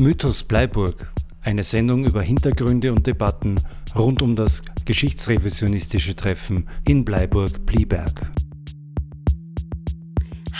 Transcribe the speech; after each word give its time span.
Mythos 0.00 0.44
Bleiburg, 0.44 1.10
eine 1.42 1.64
Sendung 1.64 2.04
über 2.04 2.22
Hintergründe 2.22 2.92
und 2.92 3.04
Debatten 3.08 3.56
rund 3.96 4.22
um 4.22 4.36
das 4.36 4.62
geschichtsrevisionistische 4.84 6.14
Treffen 6.14 6.68
in 6.86 7.04
Bleiburg-Blieberg. 7.04 8.30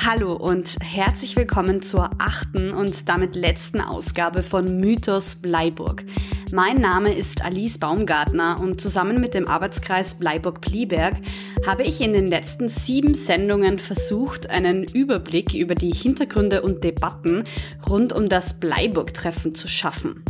Hallo 0.05 0.33
und 0.33 0.77
herzlich 0.81 1.37
willkommen 1.37 1.83
zur 1.83 2.11
achten 2.19 2.73
und 2.73 3.09
damit 3.09 3.37
letzten 3.37 3.81
Ausgabe 3.81 4.43
von 4.43 4.65
Mythos 4.81 5.37
Bleiburg. 5.37 6.05
Mein 6.53 6.79
Name 6.79 7.13
ist 7.13 7.45
Alice 7.45 7.79
Baumgartner 7.79 8.61
und 8.61 8.81
zusammen 8.81 9.21
mit 9.21 9.35
dem 9.35 9.47
Arbeitskreis 9.47 10.15
Bleiburg-Plieberg 10.15 11.21
habe 11.67 11.83
ich 11.83 12.01
in 12.01 12.13
den 12.13 12.29
letzten 12.29 12.69
sieben 12.69 13.15
Sendungen 13.15 13.79
versucht, 13.79 14.49
einen 14.51 14.85
Überblick 14.85 15.55
über 15.55 15.75
die 15.75 15.93
Hintergründe 15.93 16.63
und 16.63 16.85
Debatten 16.85 17.45
rund 17.89 18.13
um 18.13 18.29
das 18.29 18.59
Bleiburg-Treffen 18.61 19.55
zu 19.55 19.69
schaffen. 19.69 20.25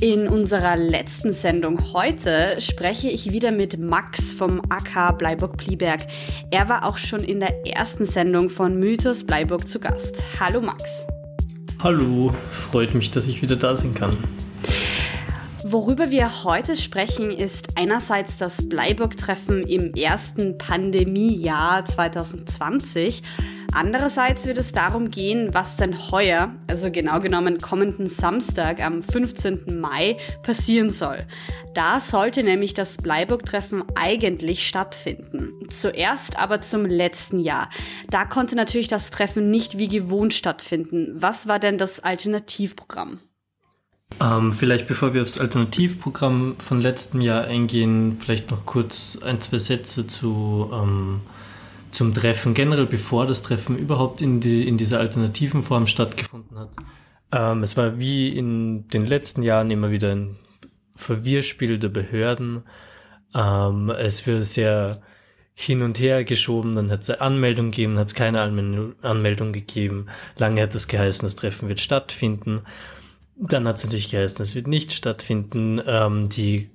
In 0.00 0.28
unserer 0.28 0.76
letzten 0.76 1.32
Sendung 1.32 1.92
heute 1.92 2.58
spreche 2.58 3.10
ich 3.10 3.32
wieder 3.32 3.50
mit 3.50 3.78
Max 3.78 4.32
vom 4.32 4.62
AK 4.70 5.18
Bleiburg-Plieberg. 5.18 6.00
Er 6.50 6.68
war 6.70 6.86
auch 6.86 6.96
schon 6.96 7.20
in 7.20 7.40
der 7.40 7.66
ersten 7.66 8.06
Sendung 8.06 8.48
von 8.48 8.78
Mythos 8.78 9.24
Bleiburg 9.24 9.68
zu 9.68 9.78
Gast. 9.78 10.24
Hallo 10.40 10.62
Max. 10.62 10.84
Hallo, 11.80 12.34
freut 12.50 12.94
mich, 12.94 13.10
dass 13.10 13.26
ich 13.26 13.42
wieder 13.42 13.56
da 13.56 13.76
sein 13.76 13.92
kann. 13.92 14.16
Worüber 15.64 16.10
wir 16.10 16.44
heute 16.44 16.74
sprechen, 16.74 17.30
ist 17.30 17.76
einerseits 17.76 18.38
das 18.38 18.66
Bleiburg-Treffen 18.66 19.62
im 19.64 19.92
ersten 19.92 20.56
Pandemiejahr 20.56 21.84
2020. 21.84 23.22
Andererseits 23.72 24.46
wird 24.46 24.56
es 24.56 24.72
darum 24.72 25.10
gehen, 25.10 25.52
was 25.52 25.76
denn 25.76 26.10
heuer, 26.10 26.54
also 26.66 26.90
genau 26.90 27.20
genommen 27.20 27.58
kommenden 27.58 28.08
Samstag 28.08 28.82
am 28.82 29.02
15. 29.02 29.78
Mai, 29.78 30.16
passieren 30.42 30.88
soll. 30.88 31.18
Da 31.74 32.00
sollte 32.00 32.42
nämlich 32.42 32.72
das 32.72 32.96
Bleiburg-Treffen 32.96 33.84
eigentlich 33.94 34.66
stattfinden. 34.66 35.68
Zuerst 35.68 36.38
aber 36.38 36.60
zum 36.60 36.86
letzten 36.86 37.38
Jahr. 37.38 37.68
Da 38.08 38.24
konnte 38.24 38.56
natürlich 38.56 38.88
das 38.88 39.10
Treffen 39.10 39.50
nicht 39.50 39.78
wie 39.78 39.88
gewohnt 39.88 40.32
stattfinden. 40.32 41.12
Was 41.16 41.48
war 41.48 41.58
denn 41.58 41.76
das 41.76 42.00
Alternativprogramm? 42.00 43.20
Ähm, 44.18 44.52
vielleicht 44.52 44.86
bevor 44.88 45.14
wir 45.14 45.22
aufs 45.22 45.38
Alternativprogramm 45.38 46.56
von 46.58 46.80
letztem 46.80 47.20
Jahr 47.20 47.44
eingehen, 47.44 48.16
vielleicht 48.18 48.50
noch 48.50 48.66
kurz 48.66 49.18
ein, 49.22 49.40
zwei 49.40 49.58
Sätze 49.58 50.06
zu, 50.06 50.70
ähm, 50.72 51.20
zum 51.90 52.12
Treffen, 52.12 52.54
generell 52.54 52.86
bevor 52.86 53.26
das 53.26 53.42
Treffen 53.42 53.78
überhaupt 53.78 54.20
in, 54.20 54.40
die, 54.40 54.66
in 54.66 54.76
dieser 54.76 54.98
alternativen 54.98 55.62
Form 55.62 55.86
stattgefunden 55.86 56.58
hat. 56.58 56.70
Ähm, 57.32 57.62
es 57.62 57.76
war 57.76 57.98
wie 57.98 58.28
in 58.28 58.88
den 58.88 59.06
letzten 59.06 59.42
Jahren 59.42 59.70
immer 59.70 59.90
wieder 59.90 60.10
ein 60.12 60.36
Verwirrspiel 60.96 61.78
der 61.78 61.88
Behörden. 61.88 62.62
Ähm, 63.34 63.90
es 63.90 64.26
wird 64.26 64.44
sehr 64.44 65.00
hin 65.54 65.82
und 65.82 65.98
her 65.98 66.24
geschoben, 66.24 66.74
dann 66.74 66.90
hat 66.90 67.02
es 67.02 67.10
eine 67.10 67.20
Anmeldung 67.20 67.70
gegeben, 67.70 67.98
hat 67.98 68.08
es 68.08 68.14
keine 68.14 68.40
Anmeldung 68.40 69.52
gegeben. 69.52 70.06
Lange 70.36 70.62
hat 70.62 70.74
es 70.74 70.88
geheißen, 70.88 71.26
das 71.26 71.36
Treffen 71.36 71.68
wird 71.68 71.80
stattfinden. 71.80 72.62
Dann 73.42 73.66
hat 73.66 73.78
es 73.78 73.84
natürlich 73.84 74.10
geheißen, 74.10 74.42
es 74.42 74.54
wird 74.54 74.66
nicht 74.66 74.92
stattfinden. 74.92 75.80
Ähm, 75.86 76.28
die 76.28 76.68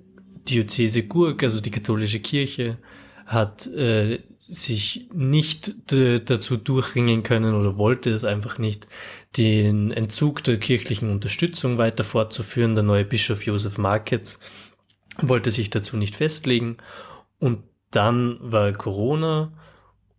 Diözese 0.49 1.03
Gurk, 1.03 1.43
also 1.43 1.61
die 1.61 1.71
katholische 1.71 2.19
Kirche, 2.19 2.77
hat 3.27 3.67
äh, 3.67 4.19
sich 4.47 5.07
nicht 5.13 5.73
dazu 5.87 6.57
durchringen 6.57 7.23
können 7.23 7.55
oder 7.55 7.77
wollte 7.77 8.11
es 8.11 8.23
einfach 8.23 8.57
nicht, 8.59 8.87
den 9.37 9.91
Entzug 9.91 10.43
der 10.43 10.57
kirchlichen 10.57 11.11
Unterstützung 11.11 11.77
weiter 11.77 12.03
fortzuführen. 12.03 12.75
Der 12.75 12.83
neue 12.83 13.05
Bischof 13.05 13.43
Josef 13.45 13.77
Marketz 13.77 14.39
wollte 15.19 15.51
sich 15.51 15.69
dazu 15.69 15.97
nicht 15.97 16.15
festlegen. 16.15 16.77
Und 17.39 17.63
dann 17.91 18.37
war 18.39 18.71
Corona 18.73 19.51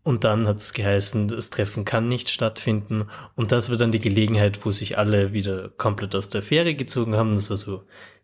und 0.06 0.22
dann 0.22 0.46
hat 0.46 0.58
es 0.58 0.72
geheißen, 0.72 1.26
das 1.26 1.50
Treffen 1.50 1.84
kann 1.84 2.06
nicht 2.06 2.30
stattfinden. 2.30 3.08
Und 3.34 3.50
das 3.50 3.70
war 3.70 3.76
dann 3.76 3.90
die 3.90 3.98
Gelegenheit, 3.98 4.64
wo 4.64 4.70
sich 4.70 4.96
alle 4.98 5.32
wieder 5.32 5.70
komplett 5.70 6.14
aus 6.14 6.28
der 6.28 6.42
Affäre 6.42 6.76
gezogen 6.76 7.16
haben. 7.16 7.32
Das 7.32 7.50
war 7.50 7.56
so 7.56 7.82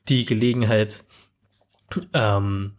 die 0.08 0.24
Gelegenheit. 0.24 1.02
Ähm, 2.12 2.74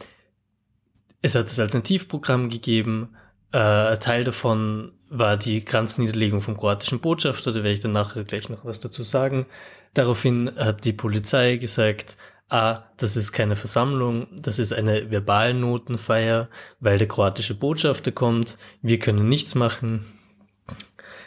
es 1.21 1.35
hat 1.35 1.47
das 1.47 1.59
Alternativprogramm 1.59 2.47
gegeben. 2.47 3.09
Äh, 3.51 3.97
Teil 3.97 4.23
davon 4.23 4.93
war 5.09 5.35
die 5.35 5.65
Kranzniederlegung 5.65 6.39
vom 6.39 6.55
kroatischen 6.55 7.01
Botschafter. 7.01 7.51
Da 7.51 7.57
werde 7.57 7.73
ich 7.73 7.81
dann 7.81 7.91
nachher 7.91 8.23
gleich 8.23 8.47
noch 8.47 8.63
was 8.63 8.79
dazu 8.79 9.03
sagen. 9.03 9.47
Daraufhin 9.93 10.49
hat 10.55 10.85
die 10.85 10.93
Polizei 10.93 11.57
gesagt, 11.57 12.15
ah, 12.53 12.83
das 12.97 13.17
ist 13.17 13.31
keine 13.31 13.55
Versammlung, 13.55 14.27
das 14.31 14.59
ist 14.59 14.73
eine 14.73 15.09
Verbalnotenfeier, 15.09 16.49
weil 16.79 16.99
der 16.99 17.07
kroatische 17.07 17.55
Botschafter 17.55 18.11
kommt, 18.11 18.59
wir 18.83 18.99
können 18.99 19.27
nichts 19.27 19.55
machen. 19.55 20.05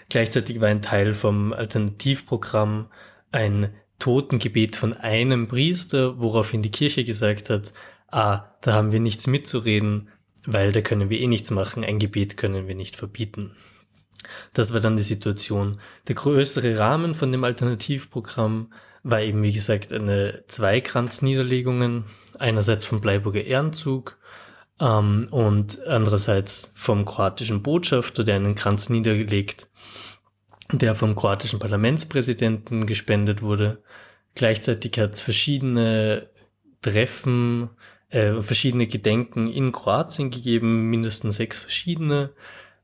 Gleichzeitig 0.09 0.61
war 0.61 0.69
ein 0.69 0.83
Teil 0.83 1.15
vom 1.15 1.53
Alternativprogramm 1.53 2.87
ein 3.33 3.75
Totengebet 3.99 4.77
von 4.77 4.93
einem 4.93 5.49
Priester, 5.49 6.21
woraufhin 6.21 6.63
die 6.63 6.71
Kirche 6.71 7.03
gesagt 7.03 7.51
hat, 7.51 7.73
ah, 8.13 8.45
da 8.61 8.75
haben 8.75 8.93
wir 8.93 9.01
nichts 9.01 9.27
mitzureden, 9.27 10.11
weil 10.45 10.71
da 10.71 10.81
können 10.81 11.11
wir 11.11 11.19
eh 11.19 11.27
nichts 11.27 11.51
machen, 11.51 11.83
ein 11.83 11.99
Gebet 11.99 12.37
können 12.37 12.69
wir 12.69 12.77
nicht 12.77 12.95
verbieten. 12.95 13.57
Das 14.53 14.73
war 14.73 14.81
dann 14.81 14.97
die 14.97 15.03
Situation. 15.03 15.79
Der 16.07 16.15
größere 16.15 16.79
Rahmen 16.79 17.15
von 17.15 17.33
dem 17.33 17.43
Alternativprogramm 17.43 18.71
war 19.09 19.23
eben, 19.23 19.43
wie 19.45 19.53
gesagt, 19.53 19.93
eine 19.93 20.43
zwei 20.49 20.81
Kranzniederlegungen. 20.81 22.05
Einerseits 22.39 22.85
vom 22.85 23.01
Bleiburger 23.01 23.45
Ehrenzug 23.45 24.19
ähm, 24.81 25.29
und 25.31 25.87
andererseits 25.87 26.73
vom 26.75 27.05
kroatischen 27.05 27.63
Botschafter, 27.63 28.25
der 28.25 28.37
einen 28.37 28.57
Kranz 28.57 28.91
niederlegt, 28.91 29.69
der 30.73 30.95
vom 30.95 31.15
kroatischen 31.15 31.61
Parlamentspräsidenten 31.61 32.87
gespendet 32.87 33.43
wurde. 33.43 33.83
Gleichzeitig 34.35 34.99
hat 34.99 35.15
es 35.15 35.21
verschiedene 35.21 36.29
Treffen, 36.83 37.71
äh, 38.11 38.43
verschiedene 38.43 38.89
Gedenken 38.89 39.49
in 39.49 39.73
Kroatien 39.73 40.31
gegeben, 40.31 40.91
mindestens 40.91 41.37
sechs 41.37 41.59
verschiedene 41.61 42.31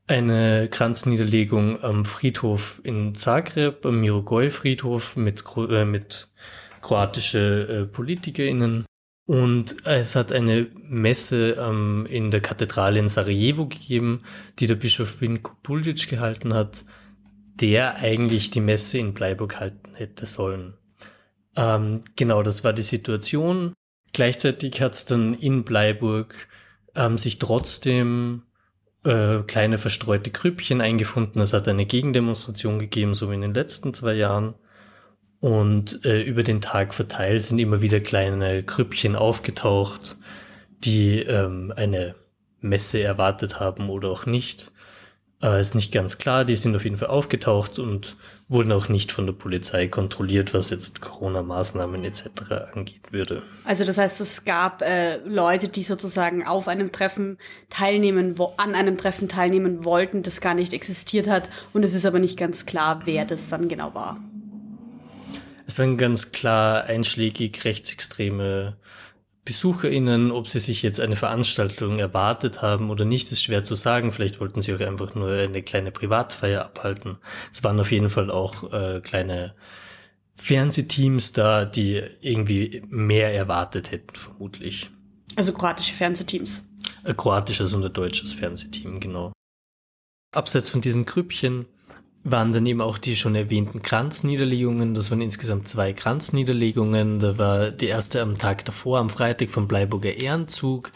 eine 0.07 0.67
Kranzniederlegung 0.69 1.81
am 1.83 2.05
Friedhof 2.05 2.81
in 2.83 3.15
Zagreb, 3.15 3.85
am 3.85 4.01
Mirogoj-Friedhof 4.01 5.15
mit, 5.15 5.43
äh, 5.69 5.85
mit 5.85 6.27
kroatische 6.81 7.67
äh, 7.67 7.85
PolitikerInnen. 7.85 8.85
Und 9.25 9.85
es 9.85 10.15
hat 10.15 10.33
eine 10.33 10.67
Messe 10.75 11.51
ähm, 11.51 12.05
in 12.09 12.29
der 12.29 12.41
Kathedrale 12.41 12.99
in 12.99 13.07
Sarajevo 13.07 13.67
gegeben, 13.67 14.23
die 14.59 14.67
der 14.67 14.75
Bischof 14.75 15.21
Vinko 15.21 15.53
Puljic 15.63 16.09
gehalten 16.09 16.53
hat, 16.53 16.83
der 17.55 17.97
eigentlich 17.97 18.51
die 18.51 18.59
Messe 18.59 18.97
in 18.97 19.13
Bleiburg 19.13 19.61
halten 19.61 19.95
hätte 19.95 20.25
sollen. 20.25 20.73
Ähm, 21.55 22.01
genau, 22.17 22.43
das 22.43 22.65
war 22.65 22.73
die 22.73 22.81
Situation. 22.81 23.73
Gleichzeitig 24.11 24.81
hat 24.81 24.93
es 24.93 25.05
dann 25.05 25.33
in 25.35 25.63
Bleiburg 25.63 26.35
ähm, 26.95 27.17
sich 27.17 27.39
trotzdem 27.39 28.43
äh, 29.03 29.39
kleine 29.43 29.77
verstreute 29.77 30.31
Grüppchen 30.31 30.81
eingefunden. 30.81 31.41
Es 31.41 31.53
hat 31.53 31.67
eine 31.67 31.85
Gegendemonstration 31.85 32.79
gegeben, 32.79 33.13
so 33.13 33.29
wie 33.29 33.35
in 33.35 33.41
den 33.41 33.53
letzten 33.53 33.93
zwei 33.93 34.13
Jahren. 34.13 34.55
Und 35.39 36.05
äh, 36.05 36.21
über 36.21 36.43
den 36.43 36.61
Tag 36.61 36.93
verteilt 36.93 37.43
sind 37.43 37.59
immer 37.59 37.81
wieder 37.81 37.99
kleine 37.99 38.63
Grüppchen 38.63 39.15
aufgetaucht, 39.15 40.15
die 40.83 41.19
ähm, 41.19 41.73
eine 41.75 42.15
Messe 42.61 43.01
erwartet 43.01 43.59
haben 43.59 43.89
oder 43.89 44.09
auch 44.09 44.25
nicht. 44.25 44.71
Äh, 45.43 45.59
ist 45.59 45.75
nicht 45.75 45.91
ganz 45.91 46.17
klar, 46.17 46.45
die 46.45 46.55
sind 46.55 46.73
auf 46.75 46.85
jeden 46.85 46.95
Fall 46.95 47.09
aufgetaucht 47.09 47.77
und 47.77 48.15
wurden 48.47 48.71
auch 48.71 48.87
nicht 48.87 49.11
von 49.11 49.25
der 49.25 49.33
Polizei 49.33 49.87
kontrolliert, 49.87 50.53
was 50.53 50.69
jetzt 50.69 51.01
Corona-Maßnahmen 51.01 52.05
etc. 52.05 52.27
angeht 52.73 53.11
würde. 53.11 53.43
Also 53.65 53.83
das 53.83 53.97
heißt, 53.97 54.21
es 54.21 54.45
gab 54.45 54.81
äh, 54.81 55.17
Leute, 55.17 55.67
die 55.67 55.83
sozusagen 55.83 56.47
auf 56.47 56.69
einem 56.69 56.93
Treffen 56.93 57.37
teilnehmen, 57.69 58.37
wo, 58.37 58.53
an 58.55 58.73
einem 58.73 58.97
Treffen 58.97 59.27
teilnehmen 59.27 59.83
wollten, 59.83 60.23
das 60.23 60.39
gar 60.39 60.53
nicht 60.53 60.71
existiert 60.71 61.27
hat 61.27 61.49
und 61.73 61.83
es 61.83 61.93
ist 61.93 62.05
aber 62.05 62.19
nicht 62.19 62.39
ganz 62.39 62.65
klar, 62.65 63.01
wer 63.03 63.25
das 63.25 63.49
dann 63.49 63.67
genau 63.67 63.93
war. 63.93 64.21
Es 65.67 65.77
waren 65.77 65.97
ganz 65.97 66.31
klar 66.31 66.85
einschlägig 66.85 67.65
rechtsextreme 67.65 68.77
BesucherInnen, 69.45 70.31
ob 70.31 70.47
sie 70.47 70.59
sich 70.59 70.83
jetzt 70.83 70.99
eine 70.99 71.15
Veranstaltung 71.15 71.99
erwartet 71.99 72.61
haben 72.61 72.89
oder 72.89 73.03
nicht, 73.03 73.31
ist 73.31 73.43
schwer 73.43 73.63
zu 73.63 73.75
sagen. 73.75 74.11
Vielleicht 74.11 74.39
wollten 74.39 74.61
sie 74.61 74.73
auch 74.73 74.79
einfach 74.79 75.15
nur 75.15 75.31
eine 75.31 75.61
kleine 75.61 75.91
Privatfeier 75.91 76.63
abhalten. 76.63 77.17
Es 77.51 77.63
waren 77.63 77.79
auf 77.79 77.91
jeden 77.91 78.09
Fall 78.09 78.31
auch 78.31 78.71
äh, 78.71 79.01
kleine 79.01 79.53
Fernsehteams 80.35 81.33
da, 81.33 81.65
die 81.65 82.01
irgendwie 82.21 82.83
mehr 82.87 83.33
erwartet 83.33 83.91
hätten, 83.91 84.15
vermutlich. 84.15 84.89
Also 85.35 85.53
kroatische 85.53 85.93
Fernsehteams. 85.93 86.69
Ein 87.03 87.17
kroatisches 87.17 87.73
und 87.73 87.85
ein 87.85 87.93
deutsches 87.93 88.33
Fernsehteam, 88.33 88.99
genau. 88.99 89.33
Abseits 90.33 90.69
von 90.69 90.81
diesen 90.81 91.05
Grüppchen 91.05 91.65
waren 92.23 92.53
dann 92.53 92.65
eben 92.65 92.81
auch 92.81 92.97
die 92.97 93.15
schon 93.15 93.35
erwähnten 93.35 93.81
Kranzniederlegungen. 93.81 94.93
Das 94.93 95.11
waren 95.11 95.21
insgesamt 95.21 95.67
zwei 95.67 95.93
Kranzniederlegungen. 95.93 97.19
Da 97.19 97.37
war 97.37 97.71
die 97.71 97.87
erste 97.87 98.21
am 98.21 98.35
Tag 98.35 98.65
davor, 98.65 98.99
am 98.99 99.09
Freitag 99.09 99.49
vom 99.49 99.67
Bleiburger 99.67 100.15
Ehrenzug. 100.15 100.91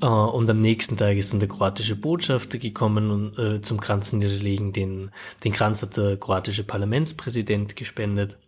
Äh, 0.00 0.06
und 0.06 0.50
am 0.50 0.58
nächsten 0.58 0.96
Tag 0.96 1.16
ist 1.16 1.32
dann 1.32 1.40
der 1.40 1.48
kroatische 1.48 1.96
Botschafter 1.96 2.58
gekommen 2.58 3.10
und, 3.10 3.38
äh, 3.38 3.62
zum 3.62 3.80
Kranzniederlegen. 3.80 4.72
Den, 4.72 5.10
den 5.44 5.52
Kranz 5.52 5.82
hat 5.82 5.96
der 5.96 6.16
kroatische 6.16 6.64
Parlamentspräsident 6.64 7.76
gespendet. 7.76 8.38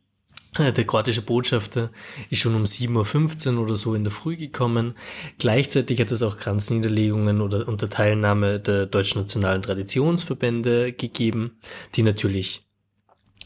Äh, 0.57 0.73
der 0.73 0.85
kroatische 0.85 1.23
Botschafter 1.23 1.91
ist 2.31 2.39
schon 2.39 2.55
um 2.55 2.65
7.15 2.65 3.55
Uhr 3.55 3.63
oder 3.63 3.77
so 3.77 3.95
in 3.95 4.05
der 4.05 4.13
Früh 4.13 4.37
gekommen. 4.37 4.95
Gleichzeitig 5.39 6.01
hat 6.01 6.11
es 6.11 6.23
auch 6.23 6.39
Kranzniederlegungen 6.39 7.41
oder 7.41 7.69
unter 7.69 7.91
Teilnahme 7.91 8.61
der 8.61 8.87
deutschen 8.87 9.23
nationalen 9.23 9.63
Traditionsverbände 9.63 10.93
gegeben, 10.93 11.59
die 11.95 12.03
natürlich 12.03 12.65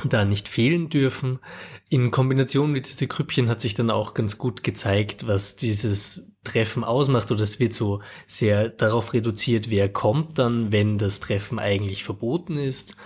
da 0.05 0.25
nicht 0.25 0.49
fehlen 0.49 0.89
dürfen. 0.89 1.39
In 1.89 2.11
Kombination 2.11 2.73
mit 2.73 2.89
diesen 2.89 3.09
Grüppchen 3.09 3.49
hat 3.49 3.61
sich 3.61 3.75
dann 3.75 3.91
auch 3.91 4.15
ganz 4.15 4.39
gut 4.39 4.65
gezeigt, 4.65 5.27
was 5.27 5.57
dieses 5.57 6.33
Treffen 6.45 6.83
ausmacht 6.83 7.31
oder 7.31 7.43
es 7.43 7.61
wird 7.61 7.75
so 7.75 8.01
sehr 8.27 8.69
darauf 8.69 9.13
reduziert, 9.13 9.71
wer 9.71 9.89
kommt 9.91 10.39
dann, 10.39 10.73
wenn 10.73 10.99
das 10.99 11.21
Treffen 11.21 11.59
eigentlich 11.59 12.05
verboten 12.05 12.57
ist. 12.57 12.97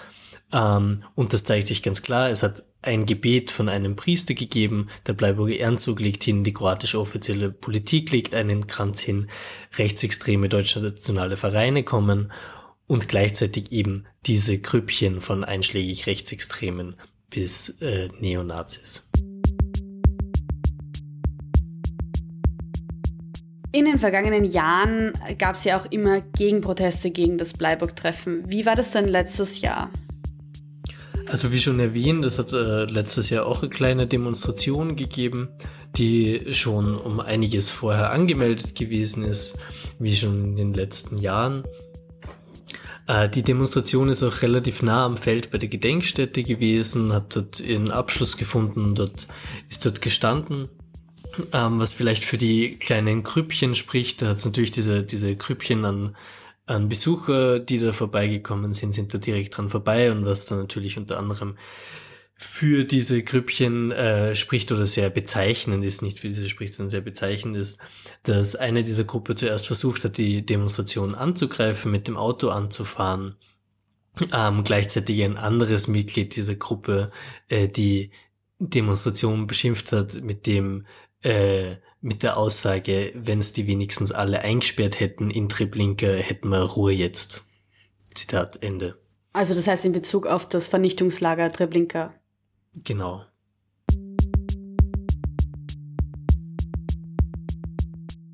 Ähm, 0.53 1.03
und 1.15 1.33
das 1.33 1.45
zeigt 1.45 1.69
sich 1.69 1.83
ganz 1.83 2.03
klar. 2.03 2.31
Es 2.31 2.43
hat 2.43 2.65
ein 2.83 3.07
Gebet 3.07 3.51
von 3.51 3.69
einem 3.69 3.97
Priester 3.97 4.35
gegeben, 4.35 4.89
der 5.07 5.15
Bleiburger 5.15 5.57
Ehrenzug 5.57 6.01
legt 6.01 6.23
hin, 6.23 6.45
die 6.45 6.53
kroatische 6.53 7.01
offizielle 7.01 7.51
Politik 7.51 8.13
legt 8.13 8.35
einen 8.35 8.67
Kranz 8.67 9.01
hin, 9.01 9.29
rechtsextreme 9.77 10.49
deutsche 10.49 10.81
nationale 10.81 11.37
Vereine 11.37 11.83
kommen 11.83 12.33
und 12.87 13.09
gleichzeitig 13.09 13.73
eben 13.73 14.07
diese 14.27 14.59
Grüppchen 14.59 15.21
von 15.21 15.43
einschlägig 15.43 16.07
Rechtsextremen 16.07 16.95
bis 17.29 17.71
äh, 17.81 18.09
Neonazis. 18.21 19.09
In 23.73 23.85
den 23.85 23.97
vergangenen 23.97 24.45
Jahren 24.45 25.13
gab 25.39 25.57
es 25.57 25.65
ja 25.65 25.79
auch 25.79 25.85
immer 25.91 26.23
Gegenproteste 26.23 27.11
gegen 27.11 27.37
das 27.37 27.53
Bleiburg-Treffen. 27.53 28.45
Wie 28.49 28.65
war 28.65 28.75
das 28.75 28.93
denn 28.93 29.05
letztes 29.05 29.61
Jahr? 29.61 29.91
Also 31.29 31.51
wie 31.53 31.59
schon 31.59 31.81
erwähnt, 31.81 32.25
es 32.25 32.39
hat 32.39 32.53
äh, 32.53 32.85
letztes 32.85 33.31
Jahr 33.31 33.47
auch 33.47 33.61
eine 33.63 33.71
kleine 33.71 34.07
Demonstration 34.07 34.95
gegeben, 34.95 35.49
die 35.97 36.55
schon 36.55 36.97
um 36.97 37.21
einiges 37.21 37.71
vorher 37.71 38.11
angemeldet 38.11 38.75
gewesen 38.75 39.25
ist, 39.25 39.59
wie 39.99 40.15
schon 40.15 40.51
in 40.51 40.57
den 40.57 40.75
letzten 40.75 41.19
Jahren. 41.19 41.65
Äh, 43.09 43.29
die 43.29 43.43
Demonstration 43.43 44.09
ist 44.09 44.23
auch 44.23 44.43
relativ 44.43 44.83
nah 44.83 45.05
am 45.05 45.17
Feld 45.17 45.51
bei 45.51 45.59
der 45.59 45.69
Gedenkstätte 45.69 46.43
gewesen, 46.43 47.13
hat 47.13 47.35
dort 47.35 47.61
ihren 47.61 47.91
Abschluss 47.91 48.37
gefunden, 48.37 48.95
dort 48.95 49.27
ist 49.69 49.85
dort 49.85 50.01
gestanden. 50.01 50.69
Ähm, 51.53 51.79
was 51.79 51.93
vielleicht 51.93 52.25
für 52.25 52.39
die 52.39 52.79
kleinen 52.79 53.23
Krüppchen 53.23 53.75
spricht, 53.75 54.23
da 54.23 54.29
hat 54.29 54.39
es 54.39 54.45
natürlich 54.45 54.71
diese, 54.71 55.03
diese 55.03 55.37
Krüppchen 55.37 55.85
an 55.85 56.17
an 56.67 56.89
Besucher, 56.89 57.61
die 57.61 57.79
da 57.79 57.93
vorbeigekommen 57.93 58.73
sind, 58.73 58.93
sind 58.93 59.15
da 59.15 59.19
direkt 59.19 59.57
dran 59.57 59.69
vorbei 59.69 60.11
und 60.11 60.25
was 60.25 60.47
dann 60.47 60.59
natürlich 60.59 60.99
unter 60.99 61.19
anderem 61.19 61.57
für 62.39 62.85
diese 62.85 63.23
Grüppchen 63.23 63.93
äh, 63.93 64.37
spricht 64.37 64.71
oder 64.71 64.85
sehr 64.85 65.09
bezeichnend 65.09 65.83
ist, 65.85 66.03
nicht 66.03 66.21
für 66.21 66.29
diese 66.29 66.49
spricht, 66.51 66.75
sondern 66.75 66.91
sehr 66.91 67.01
bezeichnend 67.01 67.57
ist, 67.57 67.79
dass 68.25 68.57
eine 68.57 68.85
dieser 68.85 69.05
Gruppe 69.05 69.37
zuerst 69.37 69.67
versucht 69.67 70.05
hat, 70.05 70.19
die 70.19 70.45
Demonstration 70.45 71.15
anzugreifen, 71.15 71.91
mit 71.91 72.09
dem 72.09 72.19
Auto 72.19 72.51
anzufahren. 72.51 73.37
Ähm, 74.33 74.65
gleichzeitig 74.65 75.23
ein 75.23 75.39
anderes 75.39 75.89
Mitglied 75.89 76.37
dieser 76.37 76.57
Gruppe 76.57 77.11
äh, 77.49 77.69
die 77.69 78.11
Demonstration 78.59 79.47
beschimpft 79.47 79.93
hat 79.93 80.23
mit 80.23 80.47
dem 80.47 80.87
äh, 81.23 81.77
mit 82.07 82.23
der 82.23 82.37
Aussage, 82.37 83.11
wenn 83.17 83.41
es 83.41 83.53
die 83.53 83.67
wenigstens 83.67 84.13
alle 84.13 84.43
eingesperrt 84.43 85.01
hätten 85.01 85.29
in 85.29 85.49
Treblinka, 85.49 86.07
hätten 86.07 86.49
wir 86.51 86.61
Ruhe 86.61 86.93
jetzt. 86.93 87.47
Zitat 88.15 88.63
Ende. 88.63 88.97
Also 89.33 89.55
das 89.55 89.67
heißt 89.67 89.85
in 89.87 89.93
Bezug 89.93 90.27
auf 90.29 90.49
das 90.49 90.69
Vernichtungslager 90.69 91.51
Treblinka. 91.51 92.15
Genau. 92.85 93.25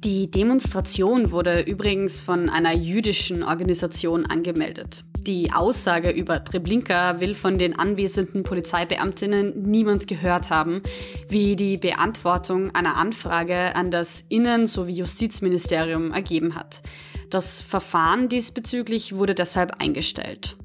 Die 0.05 0.31
Demonstration 0.31 1.31
wurde 1.31 1.61
übrigens 1.61 2.21
von 2.21 2.51
einer 2.51 2.75
jüdischen 2.75 3.43
Organisation 3.43 4.27
angemeldet. 4.27 5.05
Die 5.27 5.53
Aussage 5.53 6.11
über 6.11 6.43
Treblinka 6.43 7.21
will 7.21 7.37
von 7.37 7.57
den 7.57 7.79
anwesenden 7.79 8.43
Polizeibeamtinnen 8.43 9.63
niemand 9.63 10.09
gehört 10.09 10.51
haben, 10.51 10.83
wie 11.29 11.55
die 11.55 11.77
Beantwortung 11.77 12.75
einer 12.75 12.97
Anfrage 12.97 13.77
an 13.77 13.93
das 13.93 14.25
Innen- 14.29 14.67
sowie 14.67 14.95
Justizministerium 14.95 16.13
ergeben 16.13 16.57
hat. 16.57 16.83
Das 17.31 17.63
Verfahren 17.63 18.29
diesbezüglich 18.29 19.15
wurde 19.15 19.37
deshalb 19.37 19.81
eingestellt 19.81 20.57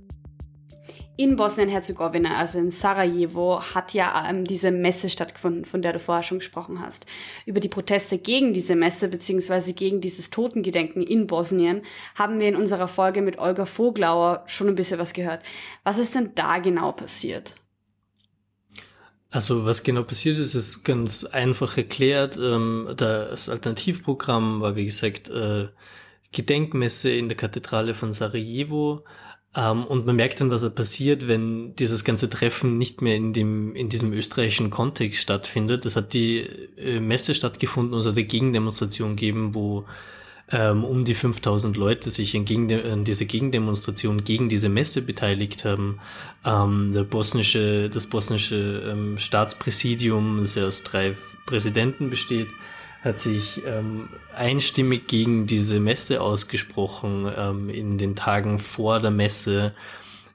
in 1.17 1.35
Bosnien-Herzegowina, 1.35 2.37
also 2.37 2.59
in 2.59 2.69
Sarajevo, 2.69 3.59
hat 3.73 3.93
ja 3.93 4.29
ähm, 4.29 4.45
diese 4.45 4.71
Messe 4.71 5.09
stattgefunden, 5.09 5.65
von 5.65 5.81
der 5.81 5.93
du 5.93 5.99
vorher 5.99 6.23
schon 6.23 6.39
gesprochen 6.39 6.79
hast. 6.79 7.07
Über 7.45 7.59
die 7.59 7.69
Proteste 7.69 8.19
gegen 8.19 8.53
diese 8.53 8.75
Messe 8.75 9.09
beziehungsweise 9.09 9.73
gegen 9.73 9.99
dieses 9.99 10.29
Totengedenken 10.29 11.01
in 11.01 11.25
Bosnien 11.25 11.81
haben 12.15 12.39
wir 12.39 12.47
in 12.47 12.55
unserer 12.55 12.87
Folge 12.87 13.23
mit 13.23 13.39
Olga 13.39 13.65
Voglauer 13.65 14.43
schon 14.45 14.67
ein 14.67 14.75
bisschen 14.75 14.99
was 14.99 15.13
gehört. 15.13 15.43
Was 15.83 15.97
ist 15.97 16.13
denn 16.13 16.31
da 16.35 16.59
genau 16.59 16.91
passiert? 16.91 17.55
Also 19.29 19.65
was 19.65 19.83
genau 19.83 20.03
passiert 20.03 20.37
ist, 20.37 20.55
ist 20.55 20.83
ganz 20.83 21.25
einfach 21.25 21.77
erklärt. 21.77 22.37
Ähm, 22.37 22.93
das 22.95 23.49
Alternativprogramm 23.49 24.61
war, 24.61 24.75
wie 24.75 24.85
gesagt, 24.85 25.29
äh, 25.29 25.67
Gedenkmesse 26.31 27.09
in 27.09 27.27
der 27.27 27.37
Kathedrale 27.37 27.93
von 27.93 28.13
Sarajevo 28.13 29.03
ähm, 29.57 29.85
und 29.85 30.05
man 30.05 30.15
merkt 30.15 30.39
dann, 30.39 30.51
was 30.51 30.61
er 30.61 30.69
passiert, 30.69 31.27
wenn 31.27 31.75
dieses 31.75 32.03
ganze 32.03 32.29
Treffen 32.29 32.77
nicht 32.77 33.01
mehr 33.01 33.15
in 33.15 33.33
dem, 33.33 33.75
in 33.75 33.89
diesem 33.89 34.13
österreichischen 34.13 34.69
Kontext 34.69 35.19
stattfindet. 35.19 35.83
Es 35.85 35.95
hat 35.95 36.13
die 36.13 36.45
äh, 36.77 36.99
Messe 36.99 37.33
stattgefunden, 37.33 37.95
und 37.95 38.01
es 38.01 38.05
hat 38.05 38.13
eine 38.13 38.25
Gegendemonstration 38.25 39.15
gegeben, 39.15 39.55
wo 39.55 39.85
ähm, 40.51 40.83
um 40.83 41.05
die 41.05 41.15
5000 41.15 41.75
Leute 41.75 42.11
sich 42.11 42.35
in, 42.35 42.45
gegen 42.45 43.03
diese 43.03 43.25
Gegendemonstration 43.25 44.23
gegen 44.23 44.47
diese 44.47 44.69
Messe 44.69 45.01
beteiligt 45.01 45.65
haben. 45.65 45.99
Ähm, 46.45 46.91
der 46.93 47.03
bosnische, 47.03 47.89
das 47.89 48.05
bosnische 48.05 48.83
ähm, 48.87 49.17
Staatspräsidium, 49.17 50.37
das 50.39 50.53
ja 50.53 50.67
aus 50.67 50.83
drei 50.83 51.17
Präsidenten 51.47 52.11
besteht, 52.11 52.49
hat 53.07 53.19
sich 53.19 53.63
ähm, 53.65 54.09
einstimmig 54.35 55.07
gegen 55.07 55.47
diese 55.47 55.79
Messe 55.79 56.21
ausgesprochen. 56.21 57.31
Ähm, 57.35 57.69
in 57.69 57.97
den 57.97 58.15
Tagen 58.15 58.59
vor 58.59 58.99
der 58.99 59.11
Messe 59.11 59.73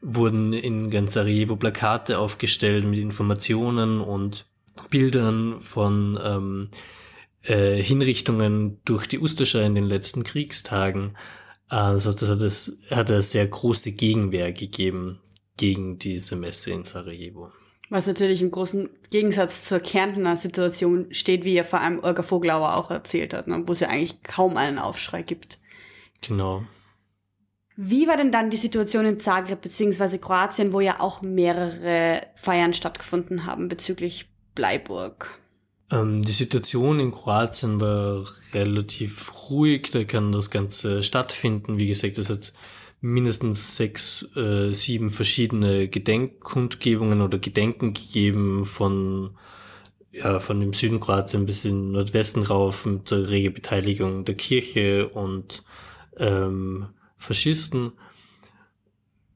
wurden 0.00 0.52
in 0.52 0.90
ganz 0.90 1.12
Sarajevo 1.12 1.56
Plakate 1.56 2.18
aufgestellt 2.18 2.84
mit 2.84 2.98
Informationen 2.98 4.00
und 4.00 4.46
Bildern 4.90 5.60
von 5.60 6.18
ähm, 6.22 6.70
äh, 7.42 7.80
Hinrichtungen 7.80 8.80
durch 8.84 9.06
die 9.06 9.18
Ustascha 9.18 9.60
in 9.60 9.74
den 9.74 9.84
letzten 9.84 10.24
Kriegstagen. 10.24 11.16
Also 11.68 12.10
das 12.10 12.28
hat 12.28 12.40
es 12.40 12.78
hat 12.90 13.10
eine 13.10 13.22
sehr 13.22 13.46
große 13.46 13.92
Gegenwehr 13.92 14.52
gegeben 14.52 15.20
gegen 15.56 15.98
diese 15.98 16.36
Messe 16.36 16.72
in 16.72 16.84
Sarajevo. 16.84 17.52
Was 17.92 18.06
natürlich 18.06 18.40
im 18.40 18.50
großen 18.50 18.88
Gegensatz 19.10 19.66
zur 19.66 19.78
Kärntner 19.78 20.38
Situation 20.38 21.08
steht, 21.10 21.44
wie 21.44 21.52
ja 21.52 21.62
vor 21.62 21.82
allem 21.82 22.02
Olga 22.02 22.22
Voglauer 22.22 22.74
auch 22.74 22.90
erzählt 22.90 23.34
hat, 23.34 23.48
ne, 23.48 23.64
wo 23.66 23.72
es 23.72 23.80
ja 23.80 23.88
eigentlich 23.88 24.22
kaum 24.22 24.56
einen 24.56 24.78
Aufschrei 24.78 25.20
gibt. 25.20 25.58
Genau. 26.22 26.64
Wie 27.76 28.08
war 28.08 28.16
denn 28.16 28.32
dann 28.32 28.48
die 28.48 28.56
Situation 28.56 29.04
in 29.04 29.20
Zagreb 29.20 29.60
bzw. 29.60 30.16
Kroatien, 30.16 30.72
wo 30.72 30.80
ja 30.80 31.00
auch 31.00 31.20
mehrere 31.20 32.22
Feiern 32.34 32.72
stattgefunden 32.72 33.44
haben 33.44 33.68
bezüglich 33.68 34.30
Bleiburg? 34.54 35.38
Ähm, 35.90 36.22
die 36.22 36.32
Situation 36.32 36.98
in 36.98 37.12
Kroatien 37.12 37.78
war 37.78 38.24
relativ 38.54 39.50
ruhig, 39.50 39.90
da 39.90 40.04
kann 40.04 40.32
das 40.32 40.50
Ganze 40.50 41.02
stattfinden. 41.02 41.78
Wie 41.78 41.88
gesagt, 41.88 42.16
es 42.16 42.30
hat 42.30 42.54
mindestens 43.02 43.76
sechs, 43.76 44.26
äh, 44.36 44.72
sieben 44.72 45.10
verschiedene 45.10 45.88
Gedenkkundgebungen 45.88 47.20
oder 47.20 47.38
Gedenken 47.38 47.92
gegeben 47.92 48.64
von 48.64 49.36
ja, 50.12 50.40
von 50.40 50.60
dem 50.60 50.72
Süden 50.74 51.00
Kroatien 51.00 51.46
bis 51.46 51.64
in 51.64 51.92
Nordwesten 51.92 52.42
rauf 52.42 52.84
mit 52.86 53.10
der 53.10 53.28
rege 53.30 53.50
Beteiligung 53.50 54.24
der 54.24 54.34
Kirche 54.34 55.08
und 55.08 55.64
ähm, 56.18 56.88
Faschisten. 57.16 57.92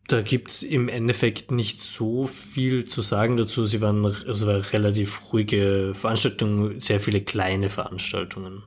Da 0.06 0.20
gibt's 0.20 0.62
im 0.62 0.88
Endeffekt 0.88 1.50
nicht 1.50 1.80
so 1.80 2.26
viel 2.26 2.84
zu 2.84 3.02
sagen 3.02 3.36
dazu. 3.36 3.64
Sie 3.64 3.80
waren, 3.80 4.04
es 4.04 4.46
war 4.46 4.72
relativ 4.72 5.32
ruhige 5.32 5.92
Veranstaltungen, 5.94 6.78
sehr 6.78 7.00
viele 7.00 7.22
kleine 7.22 7.70
Veranstaltungen. 7.70 8.62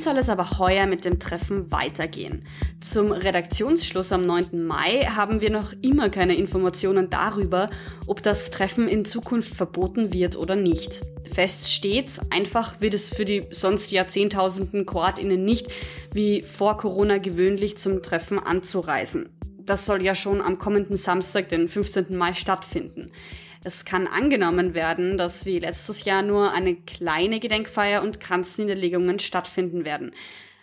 Soll 0.00 0.18
es 0.18 0.28
aber 0.28 0.58
heuer 0.58 0.86
mit 0.86 1.04
dem 1.04 1.18
Treffen 1.18 1.70
weitergehen? 1.70 2.44
Zum 2.80 3.12
Redaktionsschluss 3.12 4.12
am 4.12 4.22
9. 4.22 4.66
Mai 4.66 5.04
haben 5.04 5.40
wir 5.40 5.50
noch 5.50 5.72
immer 5.82 6.10
keine 6.10 6.34
Informationen 6.34 7.10
darüber, 7.10 7.70
ob 8.06 8.22
das 8.22 8.50
Treffen 8.50 8.88
in 8.88 9.04
Zukunft 9.04 9.54
verboten 9.54 10.12
wird 10.12 10.36
oder 10.36 10.56
nicht. 10.56 11.02
Fest 11.32 11.72
steht, 11.72 12.20
einfach 12.30 12.80
wird 12.80 12.94
es 12.94 13.10
für 13.10 13.24
die 13.24 13.42
sonst 13.50 13.92
Jahrzehntausenden 13.92 14.86
KroatInnen 14.86 15.44
nicht, 15.44 15.68
wie 16.12 16.42
vor 16.42 16.76
Corona 16.76 17.18
gewöhnlich 17.18 17.78
zum 17.78 18.02
Treffen 18.02 18.38
anzureisen. 18.38 19.28
Das 19.58 19.86
soll 19.86 20.02
ja 20.04 20.14
schon 20.14 20.40
am 20.40 20.58
kommenden 20.58 20.96
Samstag, 20.96 21.48
den 21.48 21.68
15. 21.68 22.16
Mai, 22.16 22.34
stattfinden. 22.34 23.12
Es 23.62 23.84
kann 23.84 24.06
angenommen 24.06 24.72
werden, 24.74 25.18
dass 25.18 25.44
wie 25.44 25.58
letztes 25.58 26.04
Jahr 26.04 26.22
nur 26.22 26.52
eine 26.52 26.76
kleine 26.76 27.40
Gedenkfeier 27.40 28.02
und 28.02 28.18
Kranzniederlegungen 28.18 29.18
stattfinden 29.18 29.84
werden. 29.84 30.14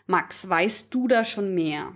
Max, 0.08 0.50
weißt 0.50 0.94
du 0.94 1.08
da 1.08 1.24
schon 1.24 1.54
mehr? 1.54 1.94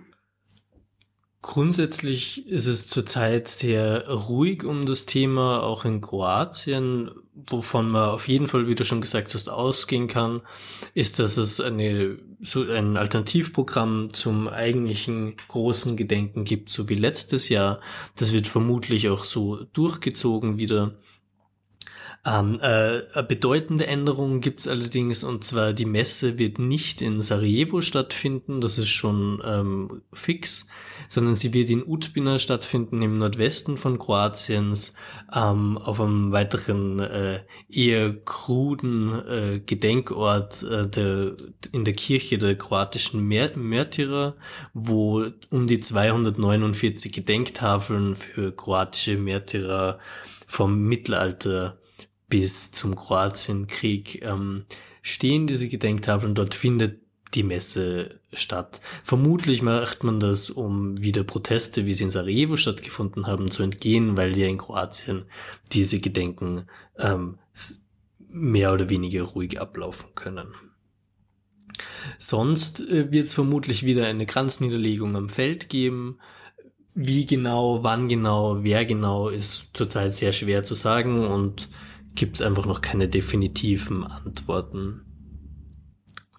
Grundsätzlich 1.42 2.46
ist 2.46 2.66
es 2.66 2.86
zurzeit 2.86 3.48
sehr 3.48 4.08
ruhig 4.08 4.62
um 4.62 4.86
das 4.86 5.06
Thema, 5.06 5.64
auch 5.64 5.84
in 5.84 6.00
Kroatien. 6.00 7.10
Wovon 7.48 7.90
man 7.90 8.10
auf 8.10 8.28
jeden 8.28 8.46
Fall, 8.46 8.68
wie 8.68 8.76
du 8.76 8.84
schon 8.84 9.00
gesagt 9.00 9.34
hast, 9.34 9.48
ausgehen 9.48 10.06
kann, 10.06 10.42
ist, 10.94 11.18
dass 11.18 11.38
es 11.38 11.60
eine, 11.60 12.18
so 12.40 12.62
ein 12.62 12.96
Alternativprogramm 12.96 14.14
zum 14.14 14.46
eigentlichen 14.46 15.34
großen 15.48 15.96
Gedenken 15.96 16.44
gibt, 16.44 16.70
so 16.70 16.88
wie 16.88 16.94
letztes 16.94 17.48
Jahr. 17.48 17.80
Das 18.14 18.32
wird 18.32 18.46
vermutlich 18.46 19.08
auch 19.08 19.24
so 19.24 19.64
durchgezogen 19.72 20.58
wieder. 20.58 20.94
Ähm, 22.24 22.60
äh, 22.62 23.00
eine 23.14 23.24
bedeutende 23.26 23.88
Änderung 23.88 24.40
gibt's 24.40 24.68
allerdings, 24.68 25.24
und 25.24 25.42
zwar 25.42 25.72
die 25.72 25.86
Messe 25.86 26.38
wird 26.38 26.60
nicht 26.60 27.02
in 27.02 27.20
Sarajevo 27.20 27.80
stattfinden, 27.80 28.60
das 28.60 28.78
ist 28.78 28.90
schon 28.90 29.42
ähm, 29.44 30.02
fix, 30.12 30.68
sondern 31.08 31.34
sie 31.34 31.52
wird 31.52 31.68
in 31.68 31.82
Utbina 31.84 32.38
stattfinden, 32.38 33.02
im 33.02 33.18
Nordwesten 33.18 33.76
von 33.76 33.98
Kroatiens, 33.98 34.94
ähm, 35.34 35.76
auf 35.78 36.00
einem 36.00 36.30
weiteren 36.30 37.00
äh, 37.00 37.40
eher 37.68 38.14
kruden 38.14 39.14
äh, 39.26 39.58
Gedenkort 39.58 40.62
äh, 40.62 40.86
der, 40.86 41.32
in 41.72 41.84
der 41.84 41.94
Kirche 41.94 42.38
der 42.38 42.56
kroatischen 42.56 43.26
Mär 43.26 43.50
Märtyrer, 43.56 44.36
wo 44.74 45.26
um 45.50 45.66
die 45.66 45.80
249 45.80 47.12
Gedenktafeln 47.12 48.14
für 48.14 48.52
kroatische 48.52 49.16
Märtyrer 49.16 49.98
vom 50.46 50.82
Mittelalter 50.84 51.81
bis 52.32 52.72
zum 52.72 52.96
Kroatienkrieg 52.96 54.22
ähm, 54.22 54.64
stehen 55.02 55.46
diese 55.46 55.68
Gedenktafeln. 55.68 56.34
Dort 56.34 56.54
findet 56.54 57.02
die 57.34 57.42
Messe 57.42 58.20
statt. 58.32 58.80
Vermutlich 59.02 59.60
macht 59.60 60.02
man 60.02 60.18
das, 60.18 60.48
um 60.48 60.98
wieder 60.98 61.24
Proteste, 61.24 61.84
wie 61.84 61.92
sie 61.92 62.04
in 62.04 62.10
Sarajevo 62.10 62.56
stattgefunden 62.56 63.26
haben, 63.26 63.50
zu 63.50 63.62
entgehen, 63.62 64.16
weil 64.16 64.38
ja 64.38 64.46
in 64.46 64.56
Kroatien 64.56 65.26
diese 65.72 66.00
Gedenken 66.00 66.68
ähm, 66.96 67.36
mehr 68.30 68.72
oder 68.72 68.88
weniger 68.88 69.24
ruhig 69.24 69.60
ablaufen 69.60 70.14
können. 70.14 70.54
Sonst 72.18 72.80
äh, 72.80 73.12
wird 73.12 73.26
es 73.26 73.34
vermutlich 73.34 73.84
wieder 73.84 74.06
eine 74.06 74.24
Kranzniederlegung 74.24 75.16
am 75.16 75.28
Feld 75.28 75.68
geben. 75.68 76.16
Wie 76.94 77.26
genau, 77.26 77.82
wann 77.84 78.08
genau, 78.08 78.64
wer 78.64 78.86
genau, 78.86 79.28
ist 79.28 79.68
zurzeit 79.74 80.14
sehr 80.14 80.32
schwer 80.32 80.62
zu 80.62 80.74
sagen 80.74 81.26
und 81.26 81.68
gibt 82.14 82.36
es 82.36 82.42
einfach 82.42 82.66
noch 82.66 82.80
keine 82.80 83.08
definitiven 83.08 84.04
Antworten. 84.04 85.02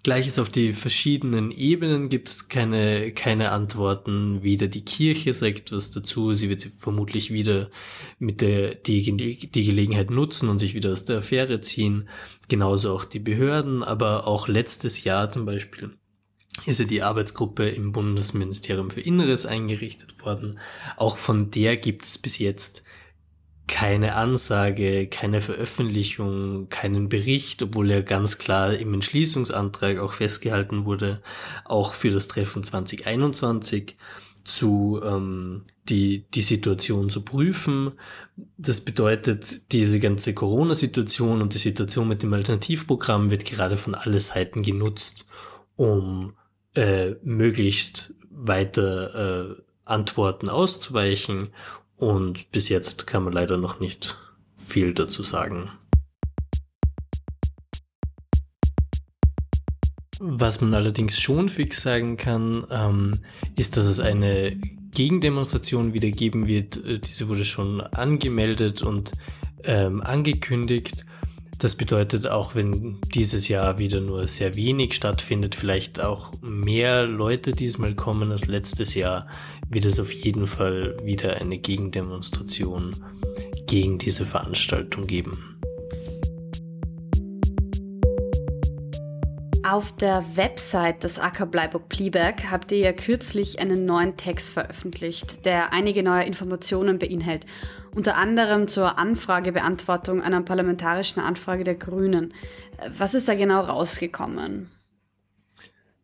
Gleiches 0.03 0.37
auf 0.37 0.49
die 0.49 0.73
verschiedenen 0.73 1.49
Ebenen 1.51 2.09
gibt 2.09 2.27
es 2.27 2.49
keine, 2.49 3.13
keine 3.13 3.51
Antworten. 3.51 4.43
Weder 4.43 4.67
die 4.67 4.83
Kirche 4.83 5.33
sagt 5.33 5.71
was 5.71 5.91
dazu, 5.91 6.33
sie 6.33 6.49
wird 6.49 6.63
vermutlich 6.77 7.31
wieder 7.31 7.69
mit 8.19 8.41
der, 8.41 8.75
die, 8.75 9.15
die 9.15 9.63
Gelegenheit 9.63 10.11
nutzen 10.11 10.49
und 10.49 10.59
sich 10.59 10.73
wieder 10.73 10.91
aus 10.91 11.05
der 11.05 11.19
Affäre 11.19 11.61
ziehen. 11.61 12.09
Genauso 12.49 12.93
auch 12.93 13.05
die 13.05 13.19
Behörden, 13.19 13.81
aber 13.81 14.27
auch 14.27 14.49
letztes 14.49 15.05
Jahr 15.05 15.29
zum 15.29 15.45
Beispiel 15.45 15.91
ist 16.65 16.79
ja 16.79 16.85
die 16.85 17.01
Arbeitsgruppe 17.01 17.67
im 17.69 17.91
Bundesministerium 17.91 18.91
für 18.91 19.01
Inneres 19.01 19.45
eingerichtet 19.45 20.23
worden. 20.23 20.59
Auch 20.97 21.17
von 21.17 21.49
der 21.49 21.77
gibt 21.77 22.05
es 22.05 22.17
bis 22.17 22.37
jetzt 22.37 22.83
keine 23.67 24.15
Ansage, 24.15 25.07
keine 25.07 25.41
Veröffentlichung, 25.41 26.69
keinen 26.69 27.09
Bericht, 27.09 27.63
obwohl 27.63 27.91
er 27.91 28.03
ganz 28.03 28.37
klar 28.37 28.73
im 28.73 28.93
Entschließungsantrag 28.93 29.99
auch 29.99 30.13
festgehalten 30.13 30.85
wurde, 30.85 31.21
auch 31.65 31.93
für 31.93 32.09
das 32.09 32.27
Treffen 32.27 32.63
2021 32.63 33.95
zu 34.43 34.99
ähm, 35.03 35.63
die 35.89 36.25
die 36.33 36.41
Situation 36.41 37.09
zu 37.09 37.23
prüfen. 37.23 37.93
Das 38.57 38.81
bedeutet, 38.81 39.71
diese 39.71 39.99
ganze 39.99 40.33
Corona-Situation 40.33 41.41
und 41.41 41.53
die 41.53 41.59
Situation 41.59 42.07
mit 42.07 42.23
dem 42.23 42.33
Alternativprogramm 42.33 43.31
wird 43.31 43.45
gerade 43.45 43.77
von 43.77 43.95
alle 43.95 44.19
Seiten 44.19 44.63
genutzt, 44.63 45.25
um 45.75 46.33
äh, 46.75 47.11
möglichst 47.23 48.13
weiter 48.29 49.55
äh, 49.57 49.61
Antworten 49.85 50.49
auszuweichen 50.49 51.49
und 52.03 52.51
bis 52.51 52.67
jetzt 52.69 53.07
kann 53.07 53.23
man 53.23 53.33
leider 53.33 53.57
noch 53.57 53.79
nicht 53.79 54.17
viel 54.57 54.93
dazu 54.93 55.23
sagen. 55.23 55.69
Was 60.19 60.61
man 60.61 60.73
allerdings 60.73 61.19
schon 61.19 61.49
fix 61.49 61.81
sagen 61.81 62.17
kann, 62.17 62.65
ähm, 62.69 63.13
ist, 63.55 63.77
dass 63.77 63.85
es 63.85 63.99
eine 63.99 64.57
Gegendemonstration 64.91 65.93
wieder 65.93 66.09
geben 66.11 66.45
wird. 66.45 66.83
Äh, 66.85 66.99
diese 66.99 67.27
wurde 67.27 67.45
schon 67.45 67.81
angemeldet 67.81 68.81
und 68.81 69.11
ähm, 69.63 70.01
angekündigt. 70.01 71.05
Das 71.59 71.75
bedeutet, 71.75 72.27
auch 72.27 72.55
wenn 72.55 72.97
dieses 73.13 73.47
Jahr 73.47 73.77
wieder 73.77 74.01
nur 74.01 74.25
sehr 74.27 74.55
wenig 74.55 74.93
stattfindet, 74.93 75.55
vielleicht 75.55 76.01
auch 76.01 76.31
mehr 76.41 77.05
Leute 77.05 77.51
diesmal 77.51 77.95
kommen 77.95 78.31
als 78.31 78.47
letztes 78.47 78.95
Jahr, 78.95 79.27
wird 79.69 79.85
es 79.85 79.99
auf 79.99 80.11
jeden 80.11 80.47
Fall 80.47 80.97
wieder 81.03 81.37
eine 81.37 81.57
Gegendemonstration 81.57 82.91
gegen 83.67 83.97
diese 83.97 84.25
Veranstaltung 84.25 85.07
geben. 85.07 85.52
Auf 89.65 89.95
der 89.95 90.25
Website 90.35 91.05
des 91.05 91.19
Acker 91.19 91.45
Bleiburg 91.45 91.87
Plieberg 91.87 92.51
habt 92.51 92.73
ihr 92.73 92.79
ja 92.79 92.91
kürzlich 92.91 93.59
einen 93.59 93.85
neuen 93.85 94.17
Text 94.17 94.51
veröffentlicht, 94.51 95.45
der 95.45 95.71
einige 95.71 96.03
neue 96.03 96.25
Informationen 96.25 96.99
beinhält, 96.99 97.45
unter 97.95 98.17
anderem 98.17 98.67
zur 98.67 98.99
Anfragebeantwortung 98.99 100.21
einer 100.21 100.41
parlamentarischen 100.41 101.23
Anfrage 101.23 101.63
der 101.63 101.75
Grünen. 101.75 102.33
Was 102.97 103.13
ist 103.13 103.29
da 103.29 103.35
genau 103.35 103.61
rausgekommen? 103.61 104.69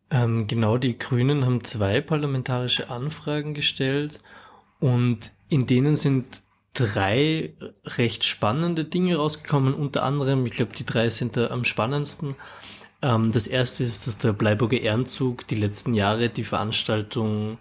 Ähm, 0.09 0.47
genau, 0.47 0.77
die 0.77 0.97
Grünen 0.97 1.45
haben 1.45 1.65
zwei 1.65 1.99
parlamentarische 1.99 2.89
Anfragen 2.89 3.53
gestellt 3.53 4.19
und 4.79 5.33
in 5.49 5.67
denen 5.67 5.97
sind 5.97 6.43
drei 6.73 7.53
recht 7.83 8.23
spannende 8.23 8.85
Dinge 8.85 9.17
rausgekommen. 9.17 9.73
Unter 9.73 10.03
anderem, 10.03 10.45
ich 10.45 10.53
glaube, 10.53 10.71
die 10.77 10.85
drei 10.85 11.09
sind 11.09 11.35
da 11.35 11.47
am 11.47 11.65
spannendsten. 11.65 12.35
Ähm, 13.01 13.31
das 13.31 13.47
erste 13.47 13.83
ist, 13.83 14.07
dass 14.07 14.17
der 14.17 14.33
Bleiburger 14.33 14.79
Ehrenzug 14.79 15.47
die 15.47 15.55
letzten 15.55 15.93
Jahre 15.93 16.29
die 16.29 16.43
Veranstaltung 16.43 17.57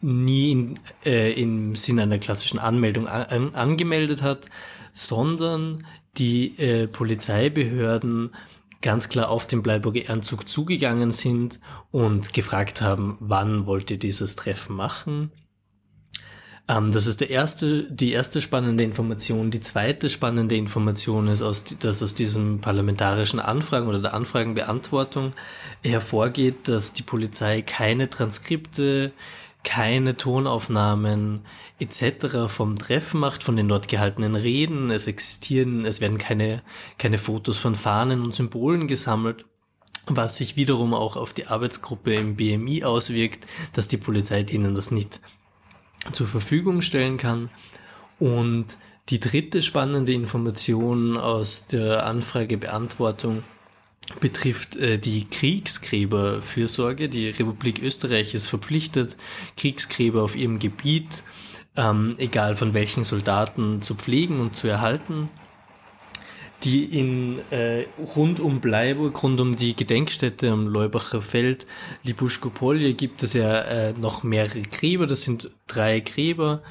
nie 0.00 0.52
in, 0.52 0.80
äh, 1.04 1.32
im 1.32 1.76
Sinne 1.76 2.02
einer 2.02 2.18
klassischen 2.18 2.58
Anmeldung 2.58 3.08
an, 3.08 3.54
angemeldet 3.54 4.22
hat, 4.22 4.46
sondern 4.92 5.86
die 6.18 6.58
äh, 6.58 6.86
Polizeibehörden 6.86 8.30
ganz 8.82 9.08
klar 9.08 9.30
auf 9.30 9.46
den 9.46 9.62
Bleiburger 9.62 10.02
Ehrenzug 10.02 10.48
zugegangen 10.48 11.12
sind 11.12 11.58
und 11.90 12.34
gefragt 12.34 12.82
haben, 12.82 13.16
wann 13.18 13.66
wollt 13.66 13.90
ihr 13.90 13.98
dieses 13.98 14.36
Treffen 14.36 14.76
machen? 14.76 15.32
Ähm, 16.66 16.92
das 16.92 17.06
ist 17.06 17.20
der 17.20 17.30
erste, 17.30 17.84
die 17.84 18.12
erste 18.12 18.40
spannende 18.40 18.84
Information. 18.84 19.50
Die 19.50 19.60
zweite 19.60 20.08
spannende 20.08 20.56
Information 20.56 21.28
ist, 21.28 21.42
aus, 21.42 21.64
dass 21.64 22.02
aus 22.02 22.14
diesem 22.14 22.60
parlamentarischen 22.60 23.40
Anfragen 23.40 23.88
oder 23.88 24.00
der 24.00 24.14
Anfragenbeantwortung 24.14 25.32
hervorgeht, 25.82 26.68
dass 26.68 26.94
die 26.94 27.02
Polizei 27.02 27.62
keine 27.62 28.08
Transkripte, 28.08 29.12
keine 29.62 30.16
Tonaufnahmen 30.16 31.40
etc. 31.78 32.48
vom 32.48 32.76
Treffen 32.76 33.20
macht, 33.20 33.42
von 33.42 33.56
den 33.56 33.68
dort 33.68 33.88
gehaltenen 33.88 34.34
Reden. 34.34 34.90
Es 34.90 35.06
existieren, 35.06 35.84
es 35.84 36.00
werden 36.00 36.18
keine, 36.18 36.62
keine 36.98 37.18
Fotos 37.18 37.58
von 37.58 37.74
Fahnen 37.74 38.22
und 38.22 38.34
Symbolen 38.34 38.88
gesammelt 38.88 39.44
was 40.06 40.36
sich 40.36 40.56
wiederum 40.56 40.92
auch 40.92 41.16
auf 41.16 41.32
die 41.32 41.46
Arbeitsgruppe 41.46 42.12
im 42.12 42.36
BMI 42.36 42.84
auswirkt, 42.84 43.46
dass 43.72 43.88
die 43.88 43.96
Polizei 43.96 44.42
denen 44.42 44.74
das 44.74 44.90
nicht 44.90 45.18
zur 46.12 46.26
Verfügung 46.26 46.82
stellen 46.82 47.16
kann. 47.16 47.50
Und 48.18 48.78
die 49.10 49.20
dritte 49.20 49.62
spannende 49.62 50.12
Information 50.12 51.16
aus 51.16 51.66
der 51.66 52.06
Anfragebeantwortung 52.06 53.44
betrifft 54.20 54.76
äh, 54.76 54.98
die 54.98 55.28
Kriegsgräberfürsorge. 55.28 57.08
Die 57.08 57.28
Republik 57.28 57.82
Österreich 57.82 58.34
ist 58.34 58.48
verpflichtet, 58.48 59.16
Kriegsgräber 59.56 60.22
auf 60.22 60.36
ihrem 60.36 60.58
Gebiet, 60.58 61.22
ähm, 61.76 62.14
egal 62.18 62.54
von 62.54 62.74
welchen 62.74 63.04
Soldaten, 63.04 63.82
zu 63.82 63.94
pflegen 63.94 64.40
und 64.40 64.56
zu 64.56 64.68
erhalten. 64.68 65.28
Die 66.64 66.84
in 66.84 67.40
äh, 67.50 67.84
rund 68.16 68.40
um 68.40 68.60
Bleiburg, 68.60 69.22
rund 69.22 69.40
um 69.40 69.54
die 69.54 69.76
Gedenkstätte 69.76 70.50
am 70.50 70.66
Leubacher 70.66 71.20
Feld, 71.20 71.66
Libuschko-Polje, 72.02 72.94
gibt 72.94 73.22
es 73.22 73.34
ja 73.34 73.60
äh, 73.60 73.92
noch 73.92 74.22
mehrere 74.22 74.62
Gräber. 74.62 75.06
Das 75.06 75.22
sind 75.22 75.50
drei 75.66 76.00
Gräber. 76.00 76.62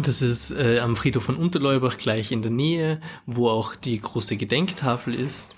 Das 0.00 0.20
ist 0.20 0.50
äh, 0.50 0.80
am 0.80 0.96
Friedhof 0.96 1.24
von 1.24 1.36
Unterleubach 1.36 1.96
gleich 1.96 2.30
in 2.30 2.42
der 2.42 2.50
Nähe, 2.50 3.00
wo 3.24 3.48
auch 3.48 3.74
die 3.74 3.98
große 3.98 4.36
Gedenktafel 4.36 5.14
ist 5.14 5.56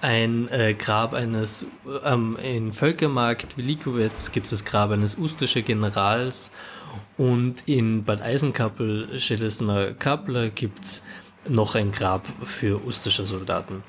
ein 0.00 0.48
äh, 0.48 0.74
Grab 0.74 1.12
eines, 1.12 1.66
ähm, 2.04 2.36
in 2.42 2.72
Völkermarkt 2.72 3.56
Wilikowitz 3.56 4.32
gibt 4.32 4.46
es 4.46 4.50
das 4.50 4.64
Grab 4.64 4.90
eines 4.90 5.18
ustischer 5.18 5.62
Generals 5.62 6.52
und 7.16 7.62
in 7.66 8.04
Bad 8.04 8.22
Eisenkappel, 8.22 9.18
Schelesner 9.18 9.92
Kappler 9.92 10.48
gibt 10.48 10.84
es 10.84 11.04
noch 11.48 11.74
ein 11.74 11.92
Grab 11.92 12.26
für 12.44 12.84
ustischer 12.84 13.24
Soldaten. 13.24 13.82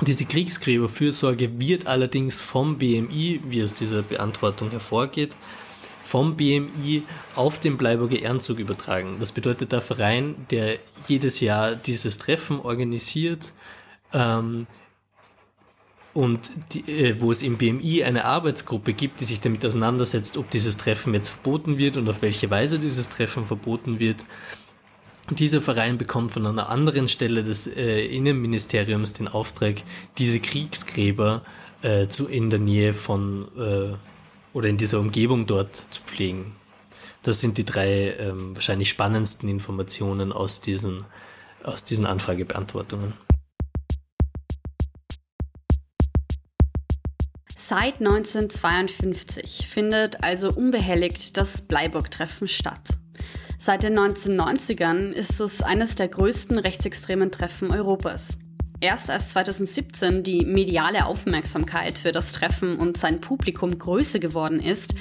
Diese 0.00 0.24
Kriegsgräberfürsorge 0.24 1.58
wird 1.58 1.86
allerdings 1.86 2.40
vom 2.40 2.78
BMI, 2.78 3.40
wie 3.44 3.64
aus 3.64 3.74
dieser 3.74 4.02
Beantwortung 4.02 4.70
hervorgeht, 4.70 5.34
vom 6.02 6.36
BMI 6.36 7.02
auf 7.34 7.58
den 7.58 7.76
Bleiburger 7.76 8.18
Ehrenzug 8.18 8.58
übertragen. 8.58 9.16
Das 9.20 9.32
bedeutet, 9.32 9.72
der 9.72 9.80
Verein, 9.80 10.46
der 10.50 10.78
jedes 11.08 11.40
Jahr 11.40 11.74
dieses 11.74 12.18
Treffen 12.18 12.60
organisiert, 12.60 13.52
ähm, 14.12 14.66
und 16.14 16.50
die, 16.72 16.80
äh, 16.90 17.20
wo 17.20 17.30
es 17.30 17.42
im 17.42 17.58
BMI 17.58 18.02
eine 18.02 18.24
Arbeitsgruppe 18.24 18.92
gibt, 18.92 19.20
die 19.20 19.24
sich 19.24 19.40
damit 19.40 19.64
auseinandersetzt, 19.64 20.36
ob 20.36 20.50
dieses 20.50 20.76
Treffen 20.76 21.14
jetzt 21.14 21.28
verboten 21.28 21.78
wird 21.78 21.96
und 21.96 22.08
auf 22.08 22.22
welche 22.22 22.50
Weise 22.50 22.80
dieses 22.80 23.08
Treffen 23.08 23.46
verboten 23.46 24.00
wird. 24.00 24.24
Dieser 25.30 25.60
Verein 25.60 25.98
bekommt 25.98 26.32
von 26.32 26.46
einer 26.46 26.70
anderen 26.70 27.06
Stelle 27.06 27.44
des 27.44 27.66
äh, 27.66 28.06
Innenministeriums 28.06 29.12
den 29.12 29.28
Auftrag, 29.28 29.82
diese 30.16 30.40
Kriegsgräber 30.40 31.42
äh, 31.82 32.08
zu, 32.08 32.26
in 32.26 32.48
der 32.48 32.60
Nähe 32.60 32.94
von 32.94 33.46
äh, 33.56 33.94
oder 34.54 34.68
in 34.68 34.78
dieser 34.78 34.98
Umgebung 34.98 35.46
dort 35.46 35.76
zu 35.90 36.02
pflegen. 36.02 36.56
Das 37.22 37.40
sind 37.40 37.58
die 37.58 37.64
drei 37.64 38.16
ähm, 38.18 38.56
wahrscheinlich 38.56 38.88
spannendsten 38.88 39.48
Informationen 39.50 40.32
aus 40.32 40.62
diesen, 40.62 41.04
aus 41.62 41.84
diesen 41.84 42.06
Anfragebeantwortungen. 42.06 43.12
Seit 47.54 48.00
1952 48.00 49.68
findet 49.68 50.24
also 50.24 50.48
unbehelligt 50.48 51.36
das 51.36 51.68
Bleiburg-Treffen 51.68 52.48
statt. 52.48 52.98
Seit 53.60 53.82
den 53.82 53.98
1990ern 53.98 55.10
ist 55.10 55.40
es 55.40 55.62
eines 55.62 55.96
der 55.96 56.06
größten 56.06 56.60
rechtsextremen 56.60 57.32
Treffen 57.32 57.72
Europas. 57.72 58.38
Erst 58.80 59.10
als 59.10 59.30
2017 59.30 60.22
die 60.22 60.46
mediale 60.46 61.06
Aufmerksamkeit 61.06 61.98
für 61.98 62.12
das 62.12 62.30
Treffen 62.30 62.78
und 62.78 62.96
sein 62.96 63.20
Publikum 63.20 63.76
größer 63.76 64.20
geworden 64.20 64.60
ist, 64.60 64.94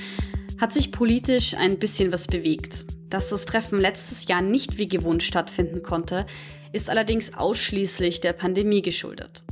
hat 0.60 0.74
sich 0.74 0.92
politisch 0.92 1.54
ein 1.54 1.78
bisschen 1.78 2.12
was 2.12 2.26
bewegt. 2.26 2.86
Dass 3.12 3.30
das 3.30 3.46
Treffen 3.46 3.80
letztes 3.80 4.28
Jahr 4.28 4.42
nicht 4.42 4.80
wie 4.80 4.88
gewohnt 4.88 5.22
stattfinden 5.22 5.84
konnte, 5.84 6.26
ist 6.74 6.90
allerdings 6.90 7.36
ausschließlich 7.36 8.22
der 8.22 8.34
Pandemie 8.34 8.82
geschuldet. 8.82 9.44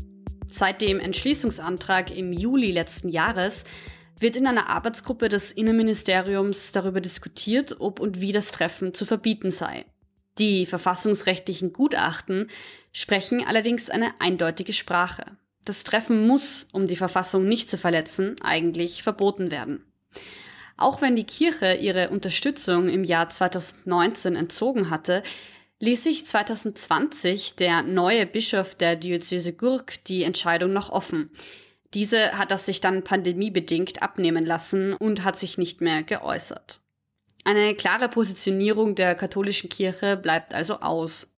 Seit 0.50 0.81
dem 0.81 1.00
Entschließungsantrag 1.00 2.09
im 2.09 2.33
Juli 2.33 2.71
letzten 2.71 3.09
Jahres 3.09 3.65
wird 4.17 4.36
in 4.36 4.48
einer 4.48 4.69
Arbeitsgruppe 4.69 5.29
des 5.29 5.51
Innenministeriums 5.51 6.72
darüber 6.72 7.01
diskutiert, 7.01 7.77
ob 7.79 8.00
und 8.00 8.22
wie 8.22 8.31
das 8.31 8.51
Treffen 8.51 8.93
zu 8.93 9.05
verbieten 9.05 9.51
sei. 9.51 9.86
Die 10.37 10.66
verfassungsrechtlichen 10.66 11.74
Gutachten 11.74 12.50
sprechen 12.92 13.46
allerdings 13.46 13.90
eine 13.90 14.13
eindeutige 14.20 14.74
Sprache. 14.74 15.24
Das 15.63 15.83
Treffen 15.83 16.27
muss, 16.27 16.68
um 16.72 16.85
die 16.85 16.96
Verfassung 16.96 17.48
nicht 17.48 17.70
zu 17.70 17.77
verletzen, 17.77 18.35
eigentlich 18.42 19.03
verboten 19.03 19.51
werden. 19.51 19.83
Auch 20.77 21.01
wenn 21.01 21.16
die 21.16 21.24
Kirche 21.24 21.75
ihre 21.75 22.09
Unterstützung 22.09 22.90
im 22.90 23.03
Jahr 23.03 23.29
2019 23.29 24.35
entzogen 24.35 24.90
hatte, 24.90 25.24
ließ 25.79 26.03
sich 26.03 26.25
2020 26.25 27.55
der 27.55 27.81
neue 27.81 28.25
Bischof 28.25 28.75
der 28.75 28.96
Diözese 28.96 29.53
Gurk 29.53 30.03
die 30.05 30.24
Entscheidung 30.24 30.74
noch 30.74 30.90
offen. 30.90 31.29
Diese 31.96 32.38
hat 32.38 32.51
das 32.51 32.66
sich 32.66 32.81
dann 32.81 33.03
pandemiebedingt 33.03 34.03
abnehmen 34.03 34.46
lassen 34.46 34.94
und 34.94 35.24
hat 35.24 35.40
sich 35.40 35.58
nicht 35.58 35.79
mehr 35.79 36.03
geäußert. 36.03 36.81
Eine 37.46 37.74
klare 37.74 38.10
Positionierung 38.10 38.96
der 38.96 39.16
katholischen 39.16 39.70
Kirche 39.70 40.18
bleibt 40.18 40.53
also 40.53 40.81
aus. 40.81 41.31